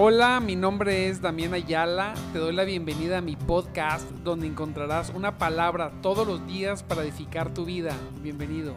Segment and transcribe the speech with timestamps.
[0.00, 2.14] Hola, mi nombre es Damián Ayala.
[2.32, 7.02] Te doy la bienvenida a mi podcast donde encontrarás una palabra todos los días para
[7.02, 7.96] edificar tu vida.
[8.22, 8.76] Bienvenido.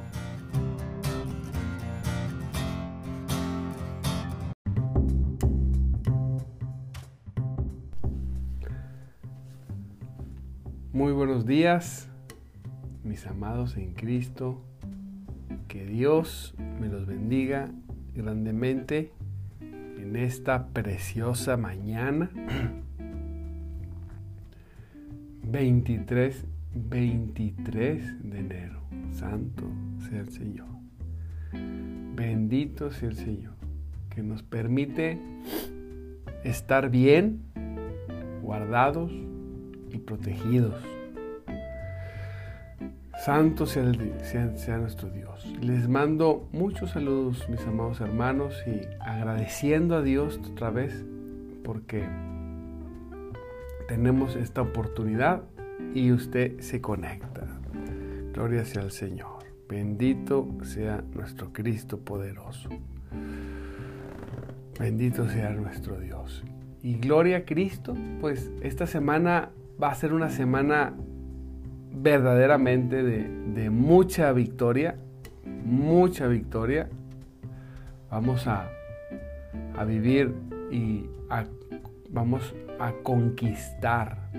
[10.91, 12.09] Muy buenos días,
[13.03, 14.59] mis amados en Cristo.
[15.67, 17.69] Que Dios me los bendiga
[18.15, 19.11] grandemente
[20.01, 22.29] en esta preciosa mañana.
[25.43, 28.81] 23, 23 de enero.
[29.11, 29.63] Santo
[30.09, 30.67] sea el Señor.
[32.15, 33.53] Bendito sea el Señor,
[34.09, 35.19] que nos permite
[36.43, 37.41] estar bien,
[38.41, 39.11] guardados
[39.91, 40.75] y protegidos.
[43.23, 43.91] Santo sea,
[44.55, 45.45] sea, nuestro Dios.
[45.61, 51.05] Les mando muchos saludos, mis amados hermanos, y agradeciendo a Dios otra vez
[51.63, 52.03] porque
[53.87, 55.43] tenemos esta oportunidad
[55.93, 57.45] y usted se conecta.
[58.33, 59.43] Gloria sea al Señor.
[59.69, 62.69] Bendito sea nuestro Cristo poderoso.
[64.79, 66.43] Bendito sea nuestro Dios.
[66.81, 69.51] Y gloria a Cristo, pues esta semana
[69.81, 70.95] va a ser una semana
[71.93, 74.95] verdaderamente de, mucha victoria,
[75.65, 76.89] mucha victoria.
[78.09, 78.69] Vamos a,
[79.77, 80.33] a vivir
[80.71, 81.05] y
[82.09, 84.29] vamos a conquistar.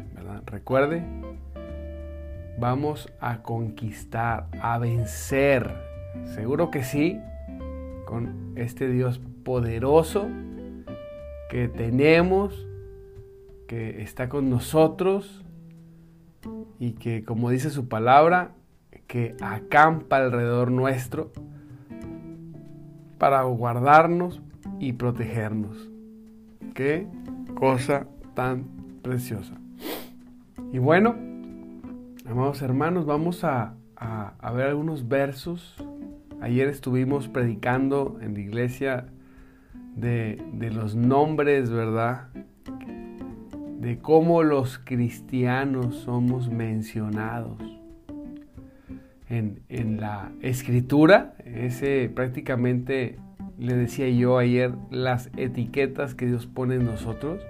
[0.47, 1.03] Recuerde,
[2.59, 5.71] vamos a conquistar, a vencer.
[6.35, 7.19] Seguro que sí,
[8.05, 10.29] con este Dios poderoso
[11.49, 12.67] que tenemos,
[13.67, 15.45] que está con nosotros
[16.79, 18.53] y que, como dice su palabra,
[19.07, 21.33] que acampa alrededor nuestro
[23.19, 24.41] para guardarnos
[24.81, 25.91] y protegernos.
[26.75, 27.07] Qué
[27.55, 28.65] cosa tan
[29.03, 29.55] preciosa.
[30.73, 31.15] Y bueno,
[32.27, 33.75] amados hermanos, vamos a,
[34.55, 35.77] ver algunos versos.
[36.41, 39.07] Ayer estuvimos predicando en la iglesia
[39.95, 42.31] de, de los nombres, ¿verdad?
[43.83, 47.61] De cómo los cristianos somos mencionados
[49.29, 51.35] en, la escritura.
[51.45, 53.19] Ese prácticamente
[53.59, 57.43] le decía yo ayer las etiquetas que Dios pone en nosotros.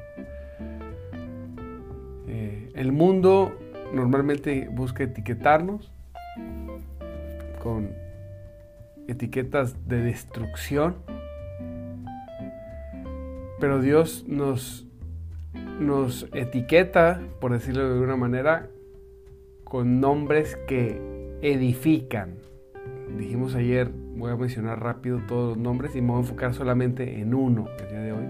[2.28, 3.53] Eh, el mundo
[3.93, 5.93] normalmente busca etiquetarnos
[7.62, 7.91] con
[9.06, 10.97] etiquetas de destrucción,
[13.60, 14.88] pero Dios nos
[15.81, 18.69] nos etiqueta, por decirlo de alguna manera,
[19.65, 21.00] con nombres que
[21.43, 22.37] edifican.
[23.19, 27.21] Dijimos ayer, voy a mencionar rápido todos los nombres y me voy a enfocar solamente
[27.21, 28.25] en uno el día de hoy.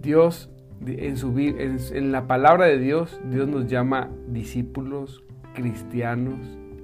[0.00, 0.50] Dios,
[0.86, 5.22] en, su, en la palabra de Dios, Dios nos llama discípulos,
[5.54, 6.38] cristianos,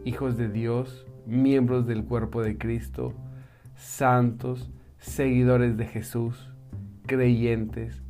[0.05, 3.15] hijos de Dios, miembros del cuerpo de Cristo,
[3.77, 6.51] santos, seguidores de Jesús,
[7.07, 8.03] creyentes,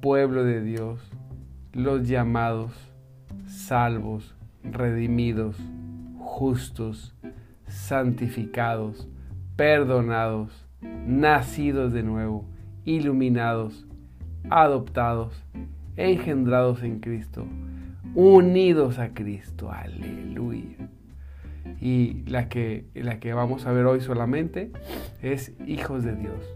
[0.00, 1.00] pueblo de Dios,
[1.72, 2.72] los llamados,
[3.46, 4.34] salvos,
[4.64, 5.56] redimidos,
[6.18, 7.14] justos,
[7.66, 9.08] santificados,
[9.56, 10.66] perdonados,
[11.06, 12.48] nacidos de nuevo,
[12.84, 13.86] iluminados,
[14.48, 15.44] adoptados,
[15.96, 17.46] engendrados en Cristo,
[18.14, 19.70] unidos a Cristo.
[19.70, 20.88] Aleluya.
[21.80, 24.70] Y la que, la que vamos a ver hoy solamente
[25.22, 26.54] es hijos de Dios.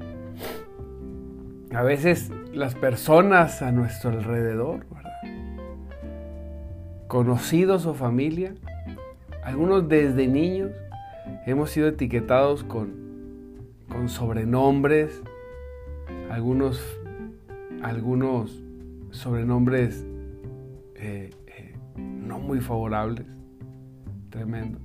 [1.75, 4.87] A veces las personas a nuestro alrededor,
[7.09, 8.55] conocidos o familia,
[9.43, 10.71] algunos desde niños
[11.47, 12.95] hemos sido etiquetados con,
[13.89, 15.21] con sobrenombres,
[16.31, 16.81] algunos,
[17.83, 18.63] algunos
[19.11, 20.07] sobrenombres
[20.95, 23.27] eh, eh, no muy favorables,
[24.31, 24.79] tremendo.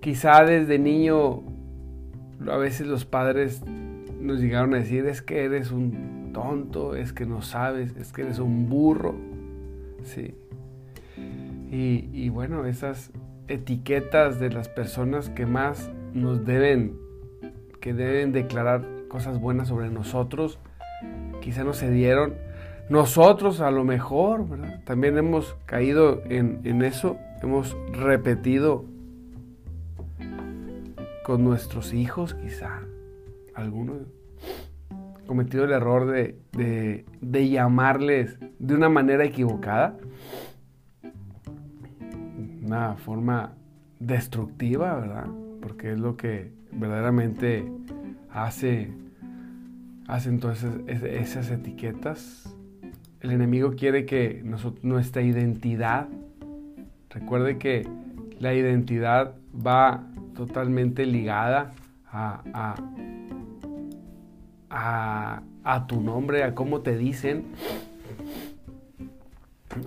[0.00, 1.42] Quizá desde niño
[2.46, 3.62] a veces los padres
[4.20, 8.20] nos llegaron a decir es que eres un tonto, es que no sabes, es que
[8.20, 9.14] eres un burro.
[10.02, 10.34] Sí.
[11.70, 13.10] Y, bueno, esas
[13.48, 16.96] etiquetas de las personas que más nos deben,
[17.80, 20.58] que deben declarar cosas buenas sobre nosotros,
[21.40, 22.34] quizá no se dieron.
[22.90, 24.82] Nosotros a lo mejor, ¿verdad?
[24.84, 28.84] También hemos caído en, en eso, hemos repetido
[31.24, 32.82] con nuestros hijos quizá
[33.54, 34.02] algunos
[35.26, 37.04] cometido el error de,
[37.50, 39.96] llamarles de una manera equivocada,
[42.62, 43.52] una forma
[44.00, 45.26] destructiva, ¿verdad?
[45.60, 47.70] Porque es lo que verdaderamente
[48.30, 48.90] hace
[50.06, 52.54] hacen todas esas, etiquetas.
[53.20, 54.44] El enemigo quiere que
[54.82, 56.08] nuestra identidad,
[57.10, 57.88] recuerde que
[58.38, 60.04] la identidad va
[60.34, 61.72] totalmente ligada
[62.06, 62.74] a,
[65.86, 67.44] tu nombre, a cómo te dicen,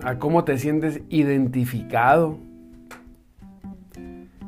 [0.02, 2.38] a cómo te sientes identificado.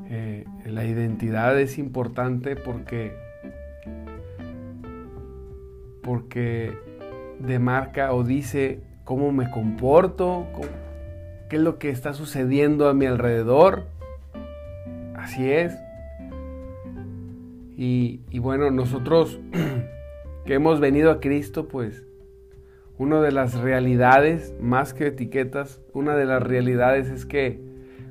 [0.08, 3.12] Eh, la identidad es importante porque
[6.02, 6.76] porque
[7.38, 10.46] demarca o dice cómo me comporto,
[11.48, 13.84] qué es lo que está sucediendo a mi alrededor.
[15.14, 15.76] Así es.
[17.76, 19.38] Y, y bueno, nosotros
[20.44, 22.04] que hemos venido a Cristo, pues
[22.98, 27.60] una de las realidades, más que etiquetas, una de las realidades es que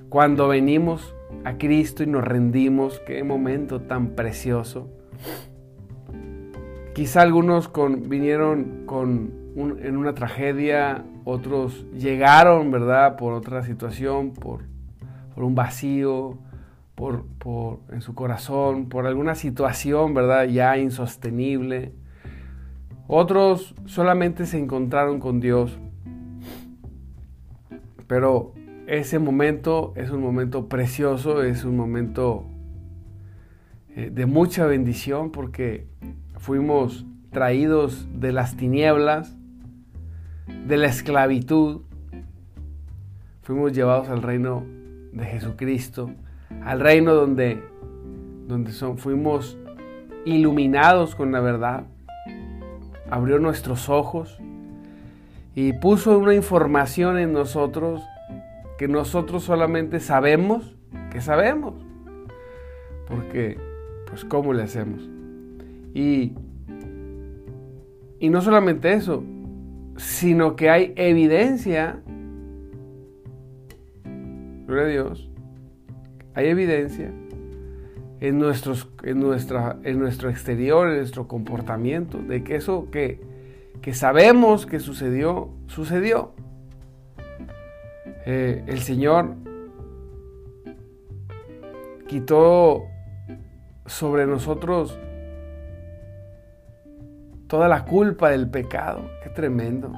[0.09, 4.89] cuando venimos a Cristo y nos rendimos, qué momento tan precioso
[6.99, 7.71] Quizá algunos
[8.09, 13.15] vinieron con en una tragedia, otros llegaron, ¿verdad?
[13.15, 14.63] Por otra situación, por,
[15.37, 16.39] un vacío,
[16.95, 17.23] por,
[17.89, 20.43] en su corazón, por alguna situación, ¿verdad?
[20.45, 21.93] Ya insostenible.
[23.11, 25.79] Otros solamente se encontraron con Dios.
[28.05, 28.53] Pero
[28.85, 32.45] ese momento es un momento precioso, es un momento
[33.95, 35.87] eh, de mucha bendición porque
[36.37, 39.35] fuimos traídos de las tinieblas,
[40.67, 41.81] de la esclavitud,
[43.41, 44.63] fuimos llevados al reino
[45.13, 46.11] de Jesucristo,
[46.63, 47.63] al reino donde,
[48.47, 49.57] donde son, fuimos
[50.25, 51.87] iluminados con la verdad,
[53.09, 54.39] abrió nuestros ojos
[55.55, 58.01] y puso una información en nosotros
[58.77, 60.75] que nosotros solamente sabemos
[61.11, 61.73] que sabemos.
[63.07, 63.57] Porque,
[64.07, 65.09] pues, ¿cómo le hacemos?
[65.93, 66.33] Y,
[68.19, 69.23] y no solamente eso,
[69.97, 71.99] sino que hay evidencia,
[74.67, 75.29] gloria a Dios,
[76.35, 77.11] hay evidencia
[78.21, 83.21] en, nuestros, en, nuestra, en nuestro exterior, en nuestro comportamiento, de que eso que,
[83.81, 86.33] que sabemos que sucedió, sucedió.
[88.25, 89.35] Eh, el Señor
[92.07, 92.83] quitó
[93.85, 94.99] sobre nosotros
[97.47, 99.09] toda la culpa del pecado.
[99.23, 99.91] Qué tremendo.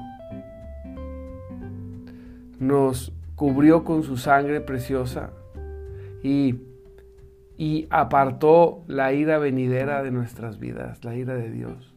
[2.58, 5.30] Nos cubrió con su sangre preciosa
[6.22, 6.54] y,
[7.62, 11.94] y apartó la ira venidera de nuestras vidas, la ira de Dios.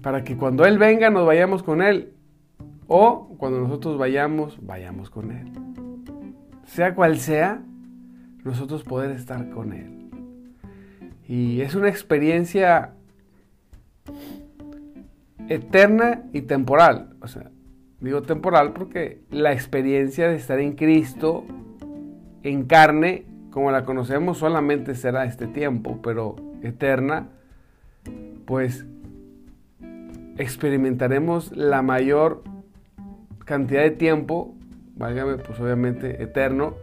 [0.00, 2.12] Para que cuando Él venga nos vayamos con Él
[2.86, 5.50] o cuando nosotros vayamos, vayamos con Él.
[6.64, 7.60] Sea cual sea,
[8.44, 10.08] nosotros poder estar con Él.
[11.26, 12.92] Y es una experiencia
[15.48, 17.16] eterna y temporal.
[17.20, 17.50] O sea,
[17.98, 21.44] digo temporal porque la experiencia de estar en Cristo
[22.44, 27.28] en carne, como la conocemos, solamente será este tiempo, pero eterna,
[28.44, 28.86] pues
[30.38, 32.42] experimentaremos la mayor
[33.44, 34.54] cantidad de tiempo,
[34.96, 36.74] válgame, pues obviamente eterno,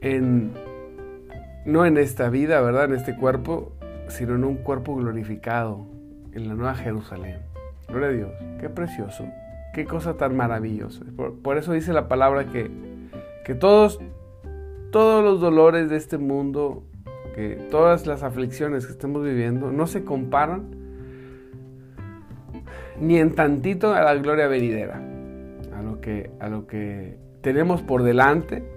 [0.00, 0.52] en
[1.64, 2.84] no en esta vida, ¿verdad?
[2.84, 3.72] En este cuerpo,
[4.08, 5.86] sino en un cuerpo glorificado,
[6.32, 7.38] en la nueva Jerusalén.
[7.88, 8.30] Gloria a Dios,
[8.60, 9.26] qué precioso,
[9.74, 11.04] qué cosa tan maravillosa.
[11.42, 12.70] Por, eso dice la palabra que,
[13.46, 14.00] que todos,
[14.90, 16.82] todos los dolores de este mundo,
[17.36, 20.74] que todas las aflicciones que estamos viviendo, no se comparan
[23.00, 25.00] ni en tantito a la gloria venidera,
[25.76, 28.68] a lo que, a lo que tenemos por delante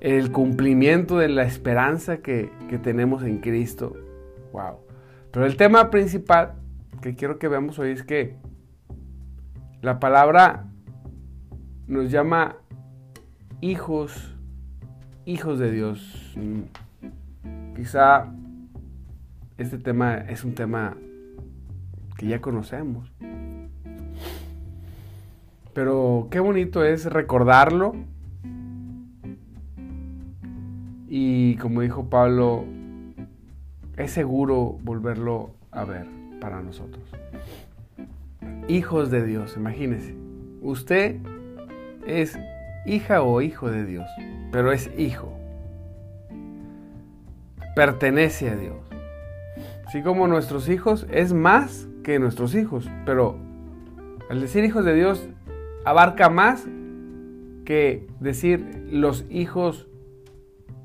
[0.00, 2.50] el cumplimiento de la esperanza que,
[2.82, 3.96] tenemos en Cristo.
[4.52, 4.80] Wow.
[5.30, 6.56] Pero el tema principal
[7.00, 8.36] que quiero que veamos hoy es que
[9.80, 10.66] la palabra
[11.86, 12.58] nos llama
[13.62, 14.34] hijos,
[15.24, 16.36] hijos de Dios.
[17.74, 18.26] Quizá
[19.56, 20.96] este tema es un tema
[22.18, 23.10] que ya conocemos.
[25.72, 27.94] Pero qué bonito es recordarlo
[31.08, 32.64] y como dijo Pablo,
[33.96, 36.06] es seguro volverlo a ver
[36.40, 37.04] para nosotros.
[38.68, 40.14] Hijos de Dios, imagínese.
[40.62, 41.16] Usted
[42.06, 42.36] es
[42.86, 44.08] hija o hijo de Dios,
[44.50, 45.32] pero es hijo.
[47.74, 48.76] Pertenece a Dios.
[49.86, 53.36] Así como nuestros hijos es más que nuestros hijos, pero
[54.30, 55.28] al decir hijos de Dios
[55.84, 56.66] abarca más
[57.64, 59.86] que decir los hijos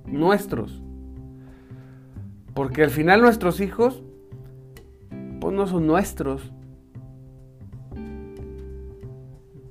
[0.06, 0.82] nuestros.
[2.54, 4.04] Porque al final nuestros hijos,
[5.40, 6.52] pues no son nuestros.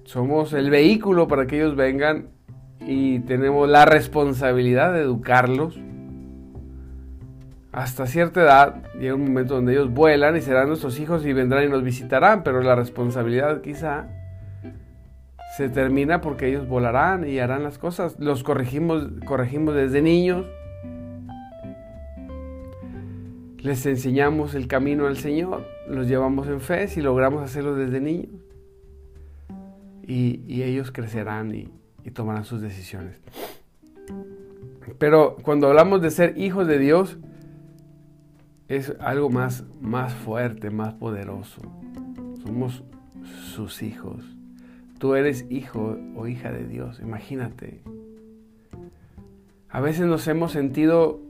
[0.07, 2.29] Somos el vehículo para que ellos vengan
[2.79, 5.81] y tenemos la responsabilidad de educarlos.
[7.73, 11.65] Hasta cierta edad llega un momento donde ellos vuelan y serán nuestros hijos y vendrán
[11.65, 14.07] y nos visitarán, pero la responsabilidad quizá
[15.57, 18.15] se termina porque ellos volarán y harán las cosas.
[18.21, 20.47] Los corregimos, corregimos desde niños.
[23.59, 28.46] Les enseñamos el camino al Señor, los llevamos en fe si logramos hacerlo desde niños.
[30.07, 31.71] Y, ellos crecerán y,
[32.13, 33.21] tomarán sus decisiones.
[34.99, 37.19] Pero cuando hablamos de ser hijos de Dios,
[38.69, 41.61] es algo más, más fuerte, más poderoso.
[42.45, 42.85] Somos
[43.55, 44.25] sus hijos.
[44.99, 47.83] Tú eres hijo o hija de Dios, imagínate.
[49.69, 51.21] A veces nos hemos sentido,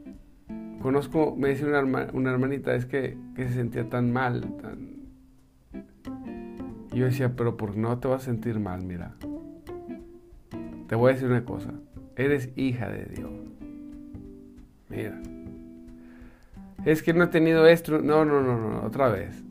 [0.81, 4.43] conozco, me una, una hermanita, es que, que, se sentía tan mal.
[4.63, 4.96] Tan...
[6.97, 8.83] Yo decía, pero ¿por no te vas a sentir mal?
[8.83, 9.13] Mira,
[10.89, 11.75] te voy a decir una cosa,
[12.17, 13.31] eres hija de Dios.
[14.89, 15.21] Mira.
[16.87, 17.99] Es que no he tenido esto.
[17.99, 19.45] No, no, no, no, otra vez.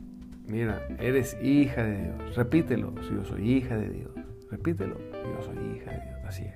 [0.48, 2.34] Mira, eres hija de Dios.
[2.34, 4.10] Repítelo, si yo soy hija de Dios.
[4.50, 6.18] Repítelo, yo soy hija de Dios.
[6.26, 6.54] Así es.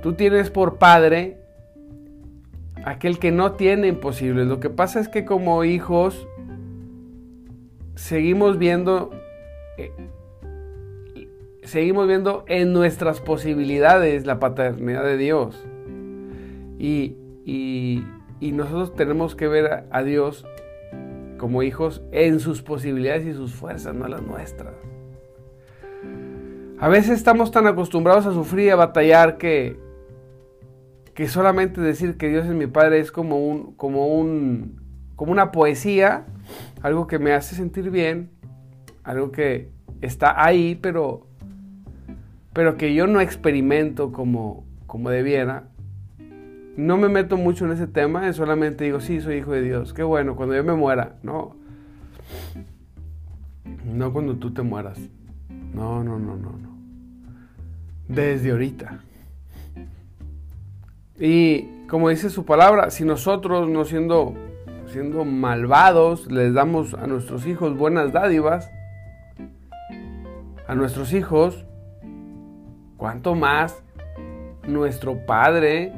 [0.00, 1.40] Tú tienes por padre
[2.84, 4.46] aquel que no tiene imposibles.
[4.46, 6.28] Lo que pasa es que como hijos
[7.96, 9.10] seguimos viendo
[9.78, 9.90] eh,
[11.66, 15.66] seguimos viendo en nuestras posibilidades la paternidad de Dios.
[16.78, 18.04] Y, y,
[18.52, 20.46] nosotros tenemos que ver a, Dios
[21.38, 24.74] como hijos en sus posibilidades y sus fuerzas, no las nuestras.
[26.78, 29.78] A veces estamos tan acostumbrados a sufrir y a batallar que,
[31.14, 34.80] que solamente decir que Dios es mi Padre es como, un, como, un,
[35.16, 36.26] como una poesía,
[36.82, 38.30] algo que me hace sentir bien,
[39.04, 41.26] algo que está ahí, pero,
[42.52, 45.68] pero que yo no experimento como, como debiera.
[46.76, 49.94] No me meto mucho en ese tema, solamente digo, sí, soy hijo de Dios.
[49.94, 51.56] Qué bueno, cuando yo me muera, no.
[53.84, 54.98] No cuando tú te mueras.
[55.72, 56.76] No, no, no, no, no.
[58.08, 59.00] Desde ahorita.
[61.18, 64.34] Y como dice su palabra, si nosotros no siendo,
[64.86, 68.70] siendo malvados les damos a nuestros hijos buenas dádivas,
[70.66, 71.64] a nuestros hijos,
[72.96, 73.82] ¿cuánto más
[74.66, 75.92] nuestro Padre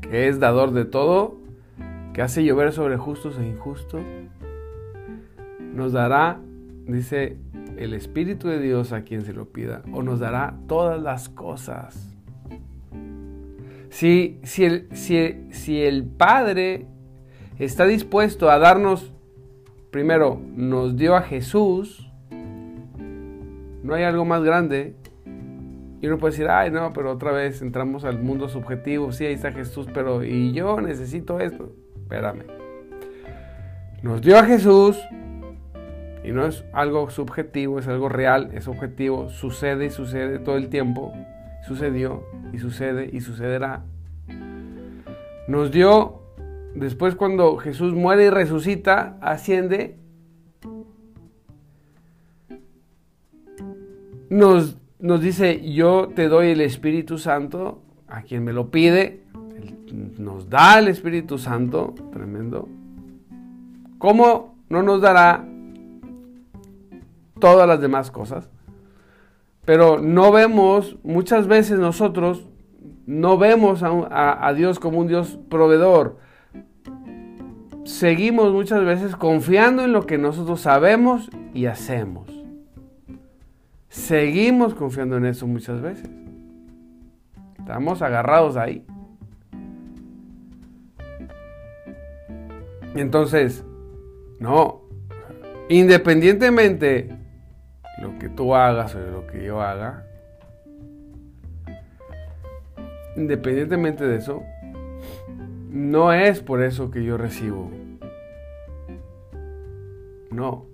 [0.00, 1.36] que es dador de todo,
[2.12, 4.02] que hace llover sobre justos e injustos,
[5.74, 6.40] nos dará,
[6.86, 7.36] dice
[7.76, 12.14] el Espíritu de Dios a quien se lo pida, o nos dará todas las cosas.
[13.90, 16.86] Si, si, el, si el Padre
[17.64, 19.12] está dispuesto a darnos,
[19.90, 22.10] primero, nos dio a Jesús,
[23.82, 24.94] no hay algo más grande
[26.00, 29.10] y uno puede decir, ay, no, pero otra vez entramos al mundo subjetivo.
[29.10, 31.72] Sí, ahí está Jesús, pero ¿y yo necesito esto?
[31.96, 32.44] Espérame.
[34.02, 34.96] Nos dio a Jesús
[36.22, 39.28] y no es algo subjetivo, es algo real, es objetivo.
[39.28, 41.12] Sucede y sucede todo el tiempo.
[41.66, 42.22] Sucedió
[42.52, 43.82] y sucede y sucederá.
[45.48, 46.17] Nos dio,
[46.78, 49.96] después cuando Jesús muere y resucita, asciende.
[54.30, 59.22] Nos nos dice, yo te doy el Espíritu Santo a quien me lo pide.
[60.18, 62.68] nos da el Espíritu Santo, tremendo.
[63.98, 65.46] ¿Cómo no nos dará
[67.38, 68.50] todas las demás cosas?
[69.64, 72.48] Pero no vemos, muchas veces nosotros
[73.06, 76.16] no vemos a, a Dios como un Dios proveedor.
[77.88, 82.28] Seguimos muchas veces confiando en lo que nosotros sabemos y hacemos.
[83.88, 86.10] Seguimos confiando en eso muchas veces.
[87.58, 88.84] Estamos agarrados ahí.
[92.94, 93.64] Entonces,
[94.38, 94.82] no,
[95.70, 97.08] independientemente
[98.02, 100.04] lo que tú hagas o lo que yo haga,
[103.16, 104.42] independientemente de eso,
[105.70, 107.77] no es por eso que yo recibo.
[110.30, 110.66] No,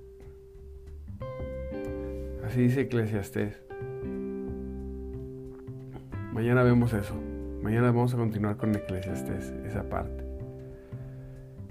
[2.47, 3.61] Así dice Eclesiastés.
[6.33, 7.15] Mañana vemos eso.
[7.63, 10.25] Mañana vamos a continuar con Eclesiastés, esa parte.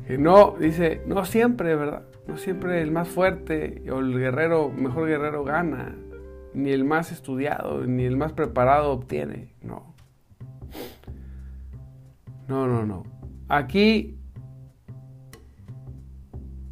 [0.07, 2.03] Que no, dice, no siempre, ¿verdad?
[2.27, 5.95] No siempre el más fuerte o el guerrero, mejor guerrero gana.
[6.53, 9.53] Ni el más estudiado, ni el más preparado obtiene.
[9.61, 9.95] No.
[12.47, 13.03] No, no, no.
[13.47, 14.19] aquí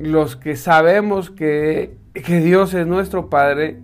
[0.02, 3.80] los que sabemos que, que Dios es nuestro Padre,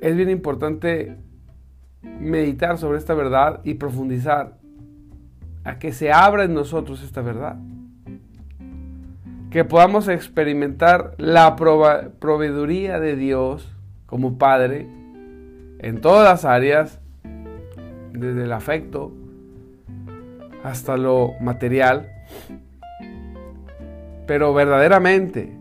[0.00, 1.16] es bien importante
[2.02, 4.58] meditar sobre esta verdad y profundizar
[5.64, 7.56] a que se abra en nosotros esta verdad.
[9.50, 13.74] Que podamos experimentar la proveeduría de Dios
[14.06, 14.86] como Padre
[15.80, 17.00] en todas las áreas,
[18.12, 19.12] desde el afecto
[20.64, 22.10] hasta lo material,
[24.28, 25.58] pero verdaderamente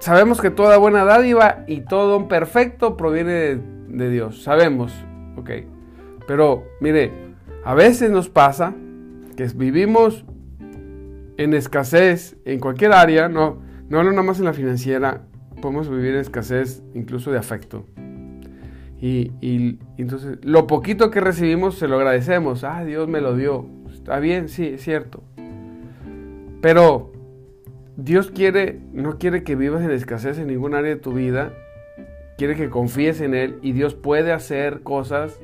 [0.00, 4.92] sabemos que toda buena dádiva y todo don perfecto proviene de, Dios, sabemos,
[5.36, 5.50] ok,
[6.26, 7.12] pero mire,
[7.64, 8.74] a veces nos pasa
[9.36, 10.24] que vivimos
[11.38, 15.22] en escasez en cualquier área, no, no nada más en la financiera,
[15.62, 17.86] podemos vivir en escasez incluso de afecto.
[19.00, 22.64] Y, entonces lo poquito que recibimos se lo agradecemos.
[22.64, 23.66] Ah, Dios me lo dio.
[23.92, 25.22] Está bien, sí, es cierto.
[26.62, 27.12] Pero
[27.96, 31.52] Dios quiere, no quiere que vivas en escasez en ningún área de tu vida.
[32.36, 35.40] Quiere que confíes en Él y Dios puede hacer cosas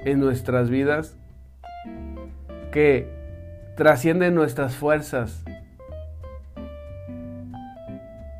[0.00, 1.16] en nuestras vidas
[2.70, 3.08] que
[3.76, 5.42] trascienden nuestras fuerzas.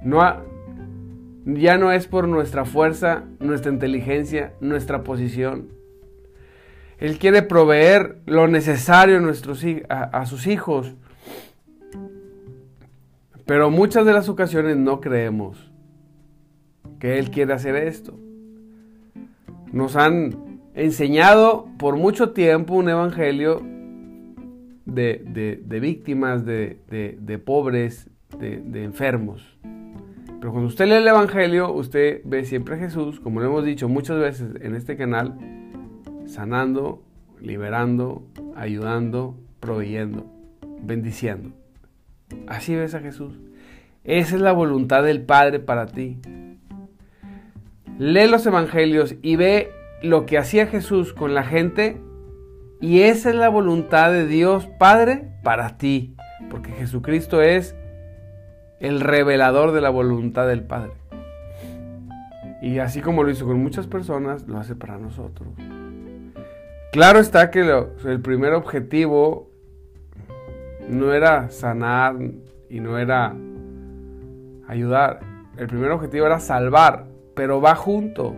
[0.03, 0.21] No,
[1.47, 5.69] ya no es por nuestra fuerza, nuestra inteligencia, nuestra posición.
[6.99, 10.95] Él quiere proveer lo necesario a, nuestros, a, sus hijos.
[13.47, 15.71] Pero muchas de las ocasiones no creemos
[16.99, 18.19] que Él quiere hacer esto.
[19.73, 23.63] Nos han enseñado por mucho tiempo un evangelio
[24.87, 28.09] de, víctimas, de, de pobres,
[28.39, 29.55] de enfermos.
[30.45, 33.89] Pero cuando usted lee el Evangelio, usted ve siempre a Jesús, como lo hemos dicho
[33.89, 35.39] muchas veces en este canal,
[36.27, 37.03] sanando,
[37.41, 40.27] liberando, ayudando, proveyendo,
[40.83, 41.64] bendiciendo.
[42.47, 43.39] Así ves a Jesús.
[44.05, 46.19] Esa es la voluntad del Padre para ti.
[47.99, 49.71] Lee los Evangelios y ve
[50.03, 52.01] lo que hacía Jesús con la gente
[52.81, 56.15] y esa es la voluntad de Dios Padre para ti.
[56.51, 57.75] Porque Jesucristo es
[58.81, 60.93] el revelador de la voluntad del Padre.
[62.61, 65.49] Y así como lo hizo con muchas personas, lo hace para nosotros.
[66.93, 67.61] Claro está que
[68.05, 69.51] el primer objetivo
[70.89, 72.17] no era sanar
[72.69, 73.35] y no era
[74.69, 75.21] ayudar.
[75.57, 78.35] El primer objetivo era salvar, pero va junto.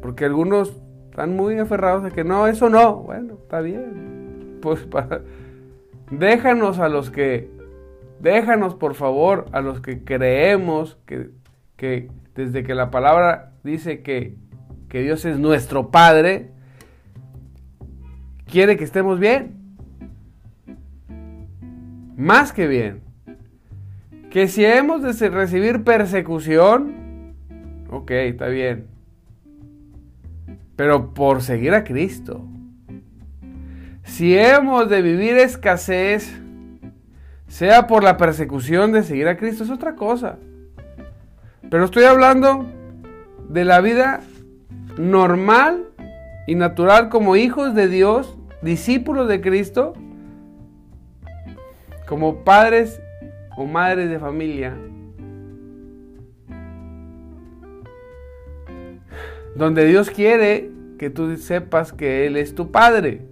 [0.00, 2.96] Porque algunos están muy aferrados a que no, eso no.
[2.96, 4.58] Bueno, está bien.
[4.60, 4.86] Pues
[6.10, 7.50] déjanos a los que
[8.22, 14.36] Déjanos, por favor, a los que creemos que, desde que la palabra dice que,
[14.88, 16.52] que Dios es nuestro Padre,
[18.46, 19.56] quiere que estemos bien.
[22.22, 23.00] Más que bien.
[24.30, 27.34] Que si hemos de recibir persecución,
[27.90, 28.86] ok, está bien.
[30.76, 32.46] Pero por seguir a Cristo.
[34.04, 36.32] Si hemos de vivir escasez,
[37.48, 40.38] sea por la persecución de seguir a Cristo, es otra cosa.
[41.70, 42.66] Pero estoy hablando
[43.48, 44.20] de la vida
[44.96, 45.88] normal
[46.46, 49.94] y natural como hijos de Dios, discípulos de Cristo,
[52.06, 53.00] como padres
[53.56, 54.76] o madres de familia,
[59.54, 63.22] donde Dios quiere que tú sepas que Él es tu Padre.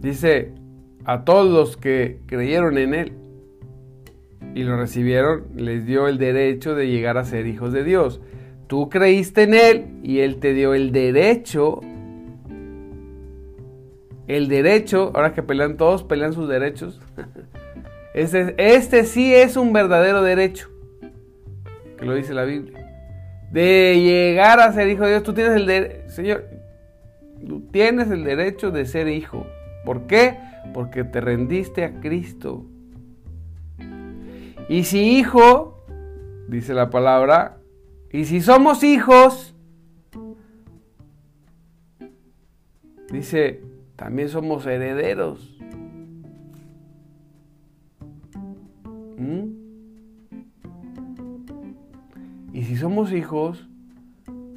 [0.00, 0.52] Dice
[1.04, 3.12] a todos los que creyeron en Él
[4.54, 8.20] y lo recibieron, les dio el derecho de llegar a ser hijos de Dios.
[8.66, 11.80] Tú creíste en Él y Él te dio el derecho.
[14.26, 17.00] El derecho, ahora que pelean todos, pelean sus derechos.
[18.14, 20.68] Este, este sí es un verdadero derecho,
[21.96, 22.78] que lo dice la Biblia.
[23.50, 26.44] De llegar a ser hijo de Dios, tú tienes el derecho, Señor,
[27.48, 29.46] tú tienes el derecho de ser hijo.
[29.86, 30.36] ¿Por qué?
[30.72, 32.64] porque te rendiste a Cristo.
[34.68, 35.84] Y si hijo,
[36.48, 37.58] dice la palabra,
[38.10, 39.54] y si somos hijos,
[43.10, 43.60] dice,
[44.02, 45.56] también somos herederos.
[49.16, 49.44] ¿Mm?
[52.52, 53.68] Y si somos hijos,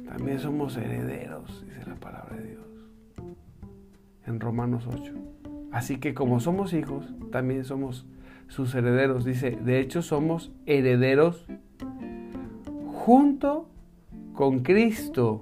[0.04, 2.66] también somos herederos, dice la palabra de Dios.
[4.26, 5.14] En Romanos 8.
[5.70, 8.04] Así que como somos hijos, también somos
[8.48, 9.24] sus herederos.
[9.24, 11.46] Dice, de hecho somos herederos
[12.88, 13.68] junto
[14.34, 15.38] con Cristo.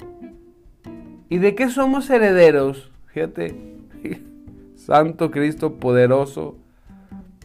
[1.30, 2.92] ¿Y de qué somos herederos?
[3.06, 3.74] Fíjate,
[4.76, 6.56] Santo Cristo poderoso.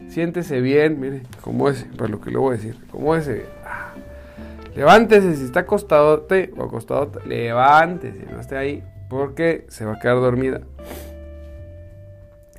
[0.08, 3.46] Siéntese bien, mire, como ese, para lo que le voy a decir, como ese.
[3.64, 3.92] Ah.
[4.74, 10.16] Levántese si está acostadote o acostado, levántese, no esté ahí, porque se va a quedar
[10.16, 10.62] dormida.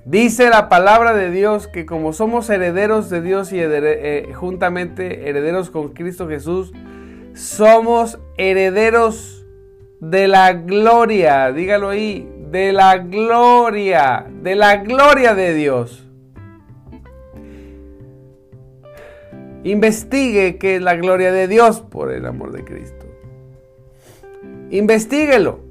[0.04, 5.70] Dice la palabra de Dios que como somos herederos de Dios y eh, juntamente herederos
[5.70, 6.74] con Cristo Jesús,
[7.34, 9.46] somos herederos
[10.00, 16.06] de la gloria, dígalo ahí, de la gloria, de la gloria de Dios.
[19.64, 23.06] Investigue qué es la gloria de Dios por el amor de Cristo.
[24.70, 25.62] Investíguelo.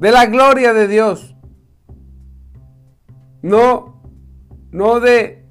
[0.00, 1.36] De la gloria de Dios.
[3.42, 4.02] No,
[4.72, 5.44] no de,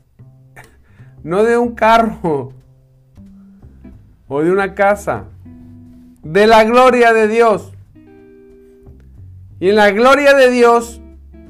[1.24, 2.52] no de un carro
[4.28, 5.30] o de una casa.
[6.32, 7.74] De la gloria de Dios.
[9.60, 11.02] Y en la gloria de Dios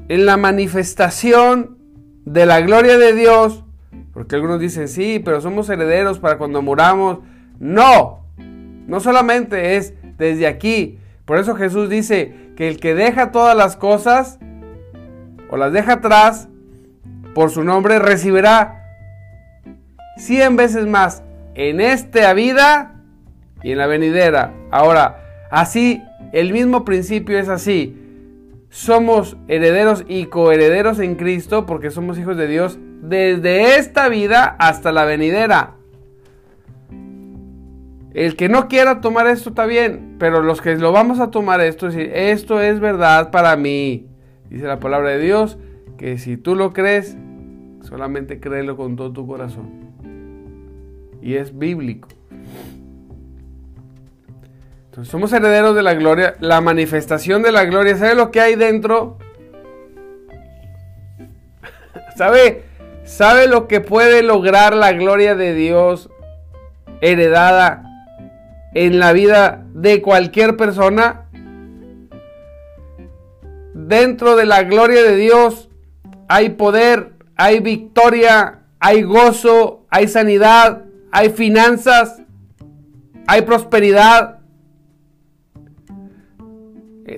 [0.08, 1.76] en la manifestación
[2.24, 3.64] de la gloria de Dios,
[4.12, 7.20] porque algunos dicen, sí, pero somos herederos para cuando muramos.
[7.58, 8.24] No,
[8.86, 10.98] no solamente es desde aquí.
[11.24, 14.38] Por eso Jesús dice que el que deja todas las cosas
[15.50, 16.48] o las deja atrás,
[17.34, 18.86] por su nombre recibirá
[20.16, 21.22] cien veces más
[21.54, 22.97] en esta vida
[23.62, 24.54] y en la venidera.
[24.70, 27.96] Ahora, así, el mismo principio es así
[28.70, 34.92] somos herederos y coherederos en Cristo porque somos hijos de Dios desde esta vida hasta
[34.92, 35.74] la venidera.
[38.12, 41.60] El que no quiera tomar esto está bien, pero los que lo vamos a tomar
[41.60, 44.06] esto, esto es verdad para mí.
[44.50, 45.58] Dice la palabra de Dios
[45.96, 47.16] que si tú lo crees,
[47.82, 49.70] solamente créelo con todo tu corazón.
[51.22, 52.08] Y es bíblico
[55.04, 57.96] somos herederos de la gloria, la manifestación de la gloria.
[57.96, 59.18] ¿Sabe lo que hay dentro?
[62.16, 62.64] ¿Sabe,
[63.04, 66.10] ¿Sabe lo que puede lograr la gloria de Dios
[67.00, 67.84] heredada
[68.74, 71.26] en la vida de cualquier persona?
[73.74, 75.68] Dentro de la gloria de Dios
[76.28, 80.82] hay poder, hay victoria, hay gozo, hay sanidad,
[81.12, 82.20] hay finanzas,
[83.26, 84.37] hay prosperidad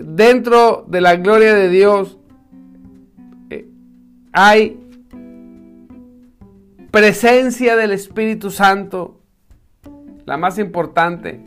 [0.02, 2.18] dentro de la gloria de Dios
[3.50, 3.66] eh,
[4.32, 4.78] hay
[6.90, 9.20] presencia del Espíritu Santo,
[10.26, 11.40] la más importante.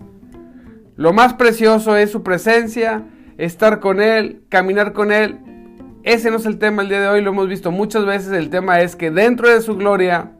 [0.95, 3.03] Lo más precioso es su presencia,
[3.37, 5.39] estar con Él, caminar con Él.
[6.03, 8.31] Ese no es el tema el día de hoy, lo hemos visto muchas veces.
[8.33, 10.31] El tema es que dentro de su gloria,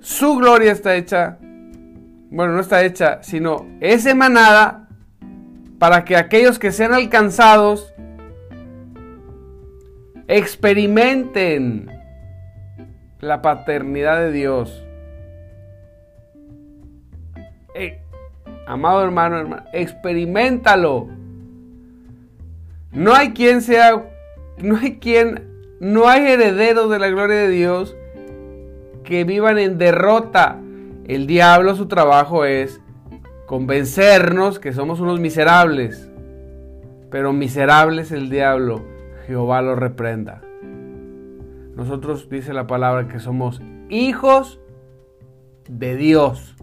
[0.00, 1.38] su gloria está hecha,
[2.30, 4.81] bueno, no está hecha, sino es emanada
[5.82, 7.92] para que aquellos que sean alcanzados
[10.28, 11.90] experimenten
[13.18, 14.84] la paternidad de Dios.
[17.74, 18.00] Eh,
[18.64, 21.08] amado hermano, hermano, experimentalo.
[22.92, 24.08] No hay quien sea,
[24.58, 27.96] no hay quien, no hay herederos de la gloria de Dios
[29.02, 30.60] que vivan en derrota.
[31.08, 32.80] El diablo, su trabajo es
[33.52, 36.10] convencernos que somos unos miserables.
[37.10, 38.82] Pero miserable es el diablo,
[39.26, 40.40] Jehová lo reprenda.
[41.76, 43.60] Nosotros dice la palabra que somos
[43.90, 44.58] hijos
[45.68, 46.56] de Dios,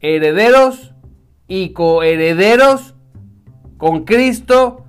[0.00, 0.92] herederos
[1.48, 2.94] y coherederos
[3.78, 4.84] con Cristo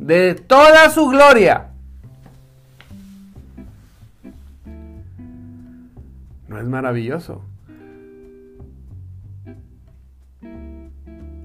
[0.00, 1.70] de toda su gloria.
[6.48, 7.44] ¿No es maravilloso?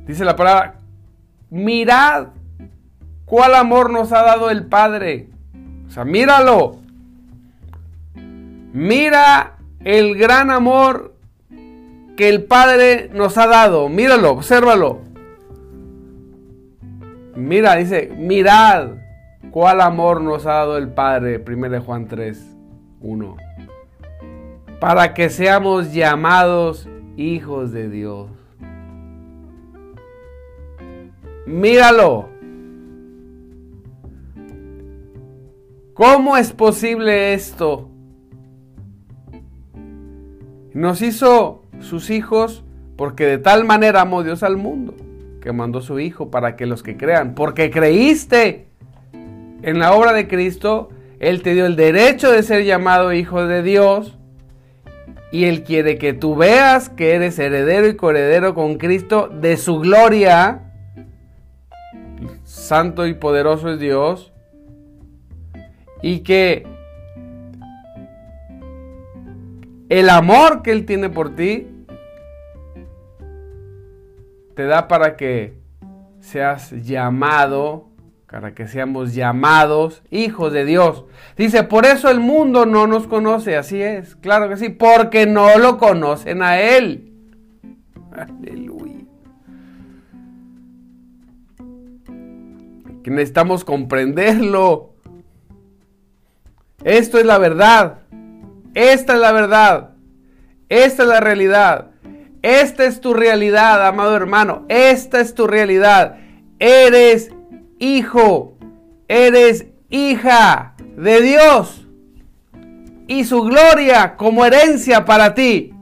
[0.07, 0.75] Dice la palabra,
[1.49, 2.27] mirad
[3.25, 5.27] cuál amor nos ha dado el Padre.
[5.87, 6.77] O sea, míralo.
[8.73, 11.13] Mira el gran amor
[12.15, 13.89] que el Padre nos ha dado.
[13.89, 15.01] Míralo, obsérvalo.
[17.35, 18.91] Mira, dice, mirad
[19.51, 21.43] cuál amor nos ha dado el Padre.
[21.45, 22.57] 1 Juan 3,
[23.01, 23.37] 1.
[24.79, 28.36] Para que seamos llamados hijos de Dios.
[31.47, 32.29] Míralo.
[35.95, 37.89] ¿Cómo es posible esto?
[40.73, 42.63] Nos hizo sus hijos
[42.95, 44.93] porque de tal manera amó Dios al mundo
[45.41, 48.67] que mandó su Hijo para que los que crean, porque creíste
[49.61, 53.63] en la obra de Cristo, Él te dio el derecho de ser llamado Hijo de
[53.63, 54.19] Dios
[55.31, 59.79] Y Él quiere que tú veas que eres heredero y coheredero con Cristo de su
[59.79, 60.66] gloria.
[62.57, 64.33] Santo y poderoso es Dios.
[66.01, 66.65] Y que
[69.89, 71.67] el amor que Él tiene por ti
[74.55, 75.59] te da para que
[76.19, 77.87] seas llamado
[78.29, 81.05] para que seamos llamados hijos de Dios.
[81.37, 85.57] Dice, por eso el mundo no nos conoce, así es, claro que sí, porque no
[85.57, 87.13] lo conocen a Él.
[88.11, 88.96] Aleluya.
[93.07, 94.89] Que necesitamos comprenderlo.
[96.83, 97.99] Esto es la verdad.
[98.73, 99.91] Esta es la verdad.
[100.67, 101.91] Esta es la realidad.
[102.41, 104.65] Esta es tu realidad, amado hermano.
[104.67, 106.17] Esta es tu realidad.
[106.59, 107.31] Eres
[107.79, 108.57] hijo,
[109.07, 111.87] eres hija de Dios
[113.07, 115.73] y su gloria como herencia para ti.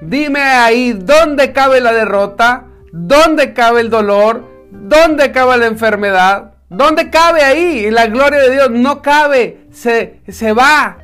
[0.00, 7.10] Dime ahí dónde cabe la derrota, dónde cabe el dolor, dónde cabe la enfermedad, dónde
[7.10, 8.70] cabe ahí la gloria de Dios.
[8.70, 10.98] No cabe, se, se va,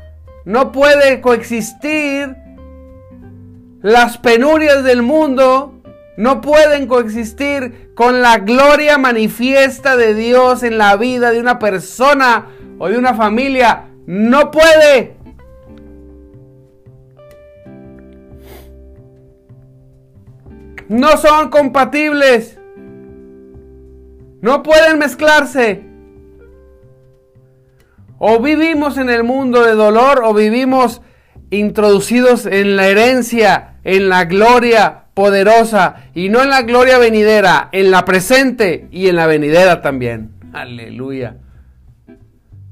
[0.44, 2.34] no puede coexistir
[3.80, 5.78] las penurias del mundo
[6.18, 12.46] no pueden coexistir con la gloria manifiesta de Dios en la vida de una persona
[12.80, 13.84] o de una familia.
[14.04, 15.14] No puede.
[20.88, 22.57] No son compatibles.
[24.40, 25.82] No pueden mezclarse.
[28.18, 31.02] O vivimos en el mundo de dolor o vivimos
[31.50, 37.90] introducidos en la herencia, en la gloria poderosa y no en la gloria venidera, en
[37.90, 40.30] la presente y en la venidera también.
[40.52, 41.36] Aleluya.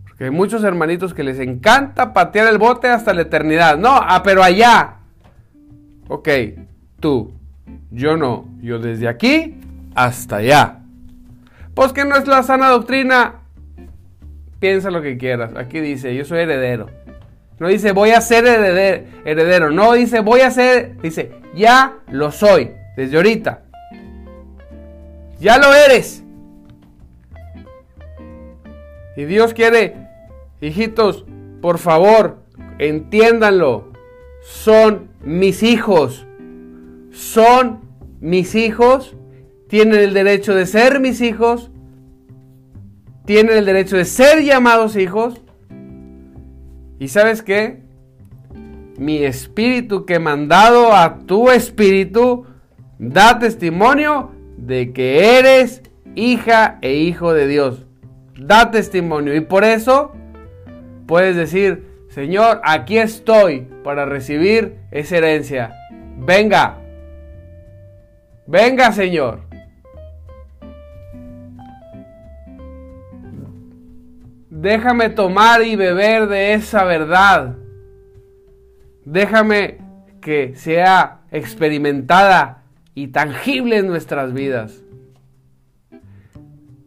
[0.05, 3.77] Porque hay muchos hermanitos que les encanta patear el bote hasta la eternidad.
[3.79, 4.97] No, ah, pero allá.
[6.09, 6.29] Ok,
[7.01, 7.33] tú,
[7.91, 9.57] yo no, yo desde aquí
[9.95, 10.86] hasta allá.
[11.77, 13.43] Pues que no es la sana doctrina.
[14.61, 15.55] Piensa lo que quieras.
[15.57, 16.87] Aquí dice, yo soy heredero.
[17.59, 19.71] No dice voy a ser heredero.
[19.71, 20.97] No dice voy a ser.
[21.03, 22.71] Dice ya lo soy.
[22.97, 23.63] Desde ahorita.
[25.39, 26.25] Ya lo eres.
[29.15, 29.97] Y Dios quiere,
[30.63, 31.27] hijitos,
[31.61, 32.39] por favor,
[32.79, 33.93] entiéndanlo.
[34.43, 36.27] Son mis hijos.
[37.11, 37.81] Son
[38.21, 39.15] mis hijos.
[39.69, 41.71] Tienen el derecho de ser mis hijos.
[43.25, 45.41] Tienen el derecho de ser llamados hijos.
[46.99, 47.83] ¿Y sabes qué?
[48.99, 52.47] Mi espíritu que he mandado a tu espíritu
[52.99, 55.83] da testimonio de que eres
[56.15, 57.87] hija e hijo de Dios.
[58.39, 59.35] Da testimonio.
[59.35, 60.13] Y por eso
[61.07, 65.75] puedes decir, Señor, aquí estoy para recibir esa herencia.
[66.17, 66.79] Venga.
[68.47, 69.46] Venga, Señor.
[74.67, 77.55] Déjame tomar y beber de esa verdad.
[79.05, 79.79] Déjame
[80.21, 84.83] que sea experimentada y tangible en nuestras vidas.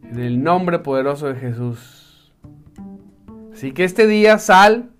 [0.02, 2.34] En el nombre poderoso de Jesús.
[3.50, 4.90] Así que este día sal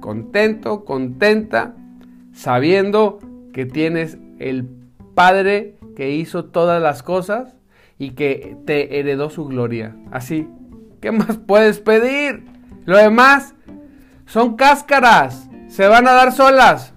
[0.00, 1.76] contento, contenta,
[2.32, 3.18] sabiendo
[3.52, 4.66] que tienes el
[5.14, 7.58] Padre que hizo todas las cosas
[7.98, 9.94] y que te heredó su gloria.
[10.10, 10.48] Así
[11.02, 12.44] ¿Qué más puedes pedir?
[12.84, 13.56] Lo demás
[14.24, 15.50] son cáscaras.
[15.66, 16.94] Se van a dar solas.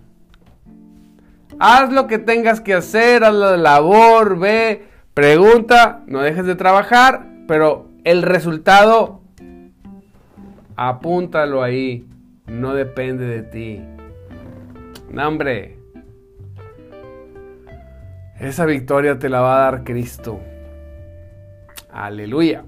[1.59, 7.25] Haz lo que tengas que hacer, haz la labor, ve, pregunta, no dejes de trabajar,
[7.47, 9.21] pero el resultado,
[10.75, 12.05] apúntalo ahí,
[12.45, 13.81] no depende de ti.
[15.09, 15.79] No, hombre,
[18.39, 20.41] esa victoria te la va a dar Cristo.
[21.89, 22.65] Aleluya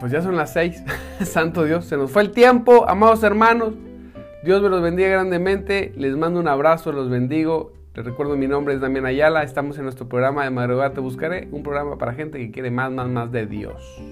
[0.00, 0.82] pues ya son las seis.
[1.20, 3.74] Santo Dios, se nos fue el tiempo, amados hermanos.
[4.42, 5.92] Dios me los bendiga grandemente.
[5.96, 7.74] Les mando un abrazo, los bendigo.
[7.94, 9.42] Les recuerdo mi nombre es Damián Ayala.
[9.42, 12.90] Estamos en nuestro programa de Madrugada Te Buscaré, un programa para gente que quiere más,
[12.90, 14.02] más, más de Dios.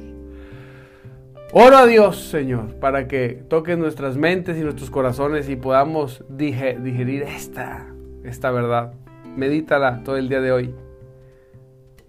[1.52, 7.22] Oro a Dios, Señor, para que toque nuestras mentes y nuestros corazones y podamos digerir
[7.22, 7.86] esta,
[8.22, 8.92] esta verdad.
[9.34, 10.74] Medítala todo el día de hoy.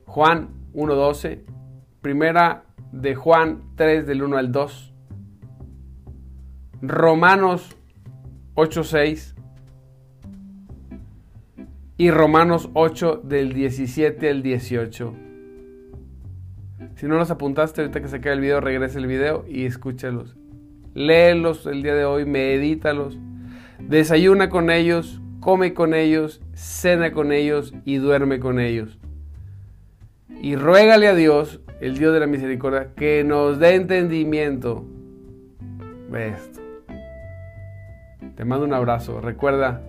[0.05, 1.39] Juan 1.12,
[2.01, 4.93] primera de Juan 3 del 1 al 2,
[6.81, 7.75] Romanos
[8.55, 9.35] 8, 6
[11.97, 15.13] y Romanos 8 del 17 al 18.
[16.95, 20.35] Si no los apuntaste, ahorita que se cae el video, regrese el video y escúchalos.
[20.93, 23.17] léelos el día de hoy, medítalos,
[23.79, 28.99] desayuna con ellos, come con ellos, cena con ellos y duerme con ellos.
[30.41, 34.85] Y ruégale a Dios, el Dios de la misericordia, que nos dé entendimiento
[36.11, 36.59] de esto.
[38.35, 39.21] Te mando un abrazo.
[39.21, 39.81] Recuerda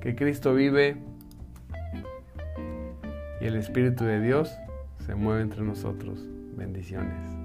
[0.00, 0.96] que Cristo vive
[3.40, 4.56] y el Espíritu de Dios
[5.04, 6.26] se mueve entre nosotros.
[6.56, 7.35] Bendiciones.